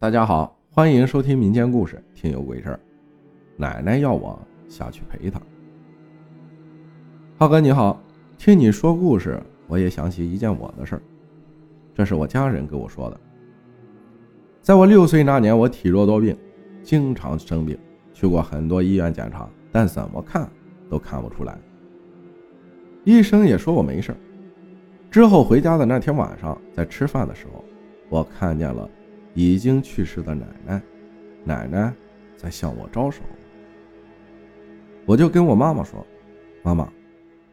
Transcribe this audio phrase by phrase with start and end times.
[0.00, 2.80] 大家好，欢迎收听民间故事，听有鬼事儿。
[3.54, 5.38] 奶奶要我下去陪她。
[7.36, 8.00] 浩哥你好，
[8.38, 11.02] 听你说故事，我也想起一件我的事儿。
[11.94, 13.20] 这是我家人跟我说的。
[14.62, 16.34] 在我六岁那年，我体弱多病，
[16.82, 17.78] 经常生病，
[18.14, 20.50] 去过很多医院检查，但怎么看
[20.88, 21.58] 都看不出来。
[23.04, 24.16] 医生也说我没事。
[25.10, 27.62] 之后回家的那天晚上，在吃饭的时候，
[28.08, 28.88] 我看见了
[29.34, 30.82] 已经去世的奶奶，
[31.44, 31.92] 奶奶
[32.36, 33.22] 在向我招手。
[35.06, 36.04] 我就跟我妈妈说
[36.62, 36.88] ：“妈妈，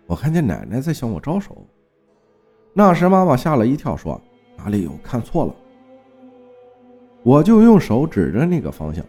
[0.06, 1.66] 我看见奶奶在向我招手。”
[2.74, 4.22] 那时妈妈吓了一跳，说
[4.58, 5.56] ：“哪里有看错了？”
[7.24, 9.04] 我就用手指着那个方向，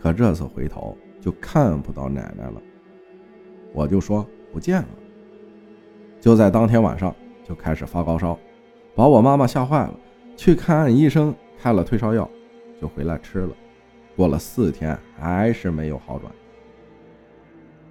[0.00, 2.62] 可这次回头就看不到奶奶了。
[3.72, 4.88] 我就说：“不见了。”
[6.20, 7.14] 就在当天晚上。
[7.46, 8.38] 就开始发高烧，
[8.94, 9.94] 把我妈妈吓坏了，
[10.34, 12.28] 去看医生，开了退烧药，
[12.80, 13.54] 就回来吃了。
[14.16, 16.32] 过了四天，还是没有好转。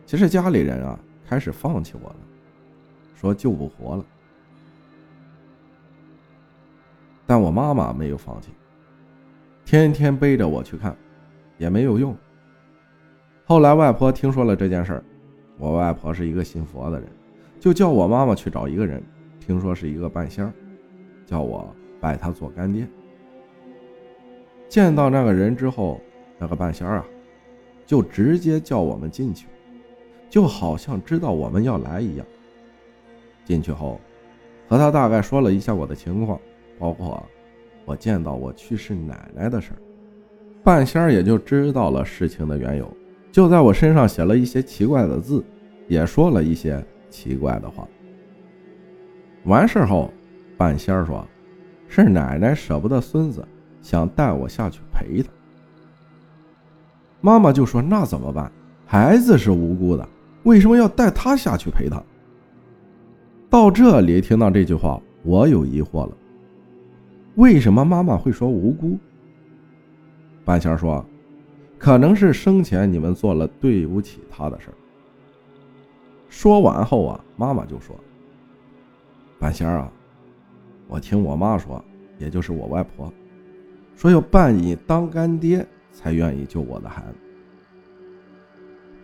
[0.06, 2.16] 其实家里人啊，开始放弃我了，
[3.16, 4.06] 说救不活了。
[7.26, 8.52] 但我妈妈没有放弃，
[9.66, 10.96] 天天背着我去看，
[11.58, 12.16] 也没有用。
[13.46, 15.04] 后来外婆听说了这件事儿，
[15.58, 17.10] 我外婆是一个信佛的人，
[17.60, 19.04] 就叫我妈妈去找一个人。
[19.40, 20.54] 听说是一个半仙儿，
[21.26, 22.88] 叫我拜他做干爹。
[24.74, 26.02] 见到那个人之后，
[26.40, 27.06] 那个半仙儿啊，
[27.86, 29.46] 就直接叫我们进去，
[30.32, 32.26] 就好像知道我们要来一样。
[33.46, 34.02] 进去后，
[34.68, 36.42] 和他大概说了一下我的情况，
[36.80, 37.24] 包括
[37.86, 39.78] 我见到我去世奶奶的事儿。
[40.64, 42.92] 半仙儿也就知道了事情的缘由，
[43.32, 45.46] 就在我身上写了一些奇怪的字，
[45.88, 47.88] 也说了一些奇怪的话。
[49.44, 50.12] 完事后，
[50.58, 51.24] 半仙儿说
[51.88, 53.48] ：“是奶奶舍不得孙子，
[53.84, 55.30] 想带我下去陪他。”
[57.22, 58.52] 妈妈就说：“那怎么办？
[58.88, 60.10] 孩子是无辜的，
[60.42, 62.02] 为什么要带他下去陪他？”
[63.48, 66.18] 到这里听到这句话，我有疑惑了：
[67.36, 68.98] 为什么妈妈会说无辜？
[70.44, 71.06] 半仙说
[71.78, 74.74] ：“可能是生前你们做了对不起他的事儿。”
[76.28, 77.96] 说完后啊，妈妈就说。
[79.40, 79.92] 半仙啊，
[80.88, 81.84] 我听我妈说，
[82.18, 83.14] 也就是我外婆
[83.96, 87.16] 说要拜你当干爹才愿意救我的孩子。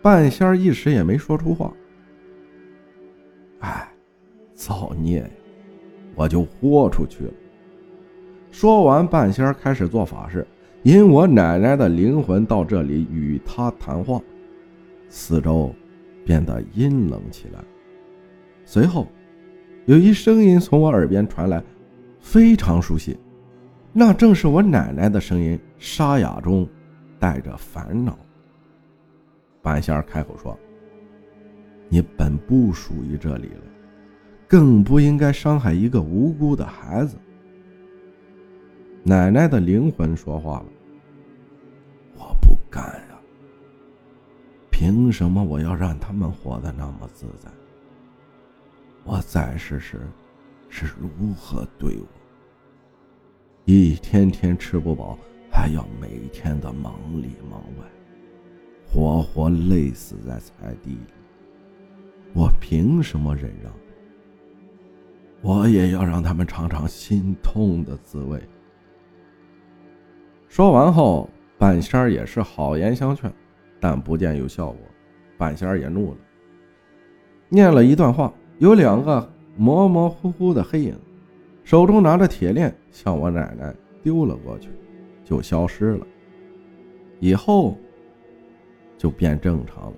[0.02, 1.72] 半仙一时也没说出话。
[3.60, 3.88] 哎，
[4.54, 5.30] 造孽呀！
[6.14, 7.32] 我就豁出去了。
[8.50, 10.46] 说完，半仙开始做法事，
[10.82, 14.20] 引我奶奶的灵魂到这里与他谈话。
[15.08, 15.74] 四周
[16.24, 17.60] 变得阴冷起来，
[18.64, 19.06] 随后。
[19.86, 21.60] 有一声音从我耳边传来，
[22.20, 23.16] 非常熟悉，
[23.92, 26.68] 那正是我奶奶的声音，沙哑中
[27.18, 28.16] 带着烦恼。
[29.60, 30.56] 半仙儿开口说
[31.90, 33.62] ：“你本不属于这里了，
[34.46, 37.16] 更不应该伤害一个无辜的孩子。”
[39.02, 40.66] 奶奶的灵魂说话了
[42.16, 43.18] ：“我不干呀，
[44.70, 47.50] 凭什么我要让他们活得那么自在？”
[49.02, 50.00] 我在世时
[50.68, 52.19] 是如何对我？
[53.72, 55.16] 一天天吃不饱，
[55.48, 56.92] 还要每天的忙
[57.22, 57.86] 里忙外，
[58.84, 61.06] 活活累死在菜地里。
[62.34, 63.72] 我凭什么忍让？
[65.40, 68.42] 我也要让他们尝尝心痛的滋味。
[70.48, 73.32] 说完后，半仙儿也是好言相劝，
[73.78, 74.80] 但不见有效果。
[75.38, 76.18] 半仙儿也怒了，
[77.48, 78.34] 念了一段话。
[78.58, 80.98] 有两个模模糊糊的黑影，
[81.70, 83.72] 手中拿着铁链，向我奶奶
[84.02, 84.70] 丢了过去，
[85.24, 86.06] 就消失了。
[87.20, 87.78] 以后
[88.98, 89.96] 就变正常了。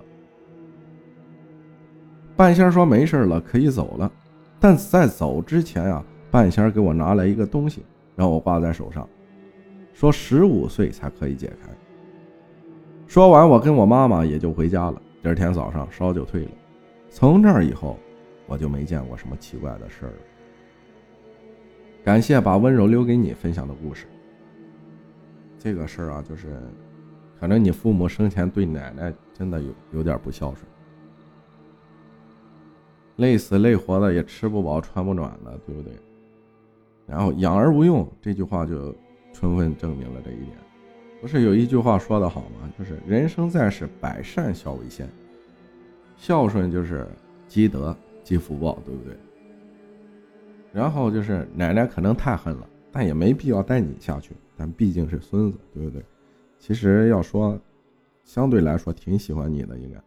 [2.36, 4.12] 半仙说没事了，可以走了。
[4.60, 7.82] 但在走之前啊，半仙给我拿来一个东西，
[8.14, 9.08] 让我挂在手上，
[9.94, 11.70] 说十五岁才可以解开。
[13.06, 15.00] 说完，我跟我妈妈也就回家了。
[15.22, 16.50] 第二天早上烧就退了。
[17.08, 17.98] 从那以后。
[18.48, 20.18] 我就没见过什么奇怪的事儿了。
[22.04, 24.06] 感谢把温柔留给你分享的故事。
[25.58, 26.60] 这个事儿啊，就是
[27.38, 30.66] 可能你父母生前对奶奶真的有有点不孝顺，
[33.16, 35.92] 累死累活的也吃不饱穿不暖的，对不对？
[37.06, 38.94] 然后养儿无用这句话就
[39.32, 40.56] 充分证明了这一点。
[41.20, 42.68] 不是有一句话说的好吗？
[42.76, 45.08] 就是人生在世，百善孝为先，
[46.16, 47.06] 孝顺就是
[47.46, 47.96] 积德。
[48.24, 49.16] 积福报，对不对？
[50.72, 54.34] 然后就是奶奶可能太狠了，但也没必要带你下去。
[54.56, 56.04] 但毕竟是孙子，对不对？
[56.58, 57.60] 其实要说，
[58.24, 60.00] 相对来说挺喜欢你的，应该。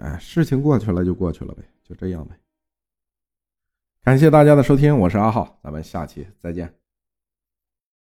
[0.00, 2.34] 哎，事情过去了就过去了呗，就这样呗。
[4.02, 6.81] 感谢大家的收听，我是阿浩，咱们下期再见。